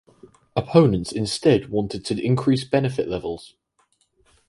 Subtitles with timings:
[0.55, 3.53] Opponents instead wanted to increase benefit levels.